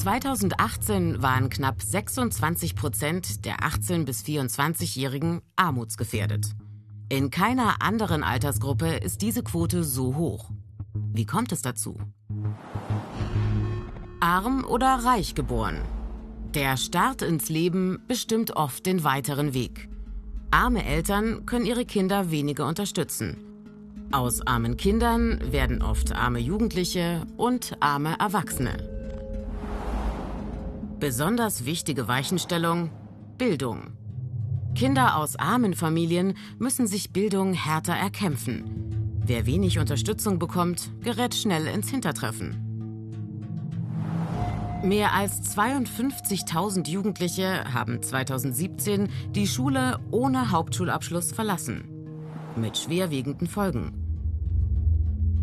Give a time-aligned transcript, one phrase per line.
[0.00, 6.52] 2018 waren knapp 26 Prozent der 18- bis 24-Jährigen armutsgefährdet.
[7.10, 10.52] In keiner anderen Altersgruppe ist diese Quote so hoch.
[10.94, 11.98] Wie kommt es dazu?
[14.20, 15.82] Arm oder reich geboren?
[16.54, 19.90] Der Start ins Leben bestimmt oft den weiteren Weg.
[20.50, 23.36] Arme Eltern können ihre Kinder weniger unterstützen.
[24.12, 28.89] Aus armen Kindern werden oft arme Jugendliche und arme Erwachsene.
[31.00, 32.90] Besonders wichtige Weichenstellung
[33.38, 33.94] Bildung.
[34.74, 39.22] Kinder aus armen Familien müssen sich Bildung härter erkämpfen.
[39.24, 42.66] Wer wenig Unterstützung bekommt, gerät schnell ins Hintertreffen.
[44.84, 51.88] Mehr als 52.000 Jugendliche haben 2017 die Schule ohne Hauptschulabschluss verlassen.
[52.56, 53.94] Mit schwerwiegenden Folgen.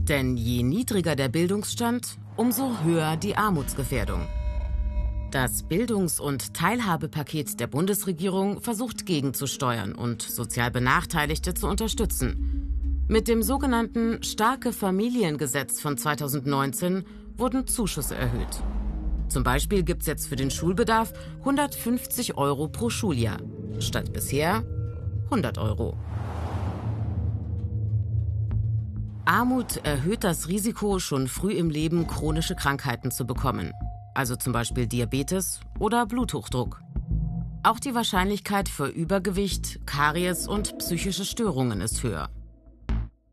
[0.08, 4.28] Denn je niedriger der Bildungsstand, umso höher die Armutsgefährdung.
[5.40, 13.06] Das Bildungs- und Teilhabepaket der Bundesregierung versucht gegenzusteuern und sozial Benachteiligte zu unterstützen.
[13.08, 18.64] Mit dem sogenannten Starke Familiengesetz von 2019 wurden Zuschüsse erhöht.
[19.28, 23.38] Zum Beispiel gibt es jetzt für den Schulbedarf 150 Euro pro Schuljahr,
[23.78, 24.64] statt bisher
[25.26, 25.96] 100 Euro.
[29.26, 33.72] Armut erhöht das Risiko, schon früh im Leben chronische Krankheiten zu bekommen,
[34.18, 36.82] also zum Beispiel Diabetes oder Bluthochdruck.
[37.64, 42.30] Auch die Wahrscheinlichkeit für Übergewicht, Karies und psychische Störungen ist höher.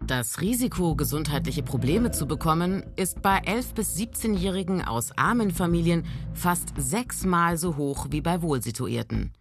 [0.06, 6.04] Das Risiko, gesundheitliche Probleme zu bekommen, ist bei 11- bis 17-Jährigen aus armen Familien
[6.34, 9.32] fast sechsmal so hoch wie bei Wohlsituierten.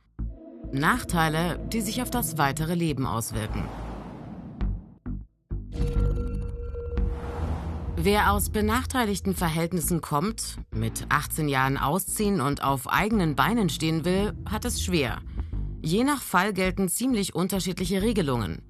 [0.71, 3.65] Nachteile, die sich auf das weitere Leben auswirken.
[8.05, 14.33] Wer aus benachteiligten Verhältnissen kommt, mit 18 Jahren ausziehen und auf eigenen Beinen stehen will,
[14.45, 15.19] hat es schwer.
[15.81, 18.61] Je nach Fall gelten ziemlich unterschiedliche Regelungen.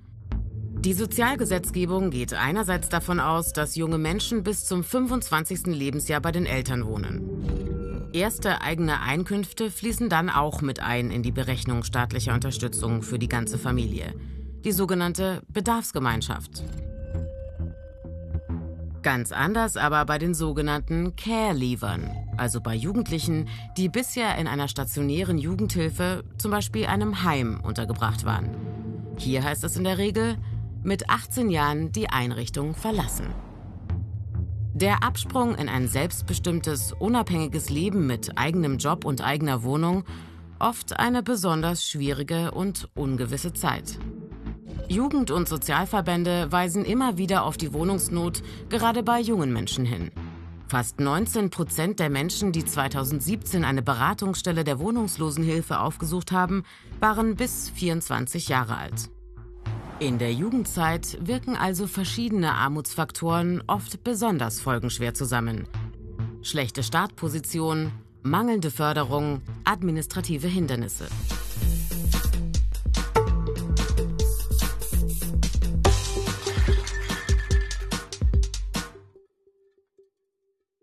[0.81, 5.65] Die Sozialgesetzgebung geht einerseits davon aus, dass junge Menschen bis zum 25.
[5.65, 8.11] Lebensjahr bei den Eltern wohnen.
[8.13, 13.29] Erste eigene Einkünfte fließen dann auch mit ein in die Berechnung staatlicher Unterstützung für die
[13.29, 14.13] ganze Familie,
[14.63, 16.63] die sogenannte Bedarfsgemeinschaft.
[19.03, 25.37] Ganz anders aber bei den sogenannten Care-Leavern, also bei Jugendlichen, die bisher in einer stationären
[25.37, 28.49] Jugendhilfe, zum Beispiel einem Heim, untergebracht waren.
[29.17, 30.37] Hier heißt es in der Regel,
[30.83, 33.27] mit 18 Jahren die Einrichtung verlassen.
[34.73, 40.05] Der Absprung in ein selbstbestimmtes, unabhängiges Leben mit eigenem Job und eigener Wohnung
[40.59, 43.99] oft eine besonders schwierige und ungewisse Zeit.
[44.87, 50.11] Jugend- und Sozialverbände weisen immer wieder auf die Wohnungsnot gerade bei jungen Menschen hin.
[50.67, 56.63] Fast 19 Prozent der Menschen, die 2017 eine Beratungsstelle der Wohnungslosenhilfe aufgesucht haben,
[56.99, 59.09] waren bis 24 Jahre alt.
[59.99, 65.67] In der Jugendzeit wirken also verschiedene Armutsfaktoren oft besonders folgenschwer zusammen.
[66.41, 67.91] Schlechte Startposition,
[68.23, 71.05] mangelnde Förderung, administrative Hindernisse.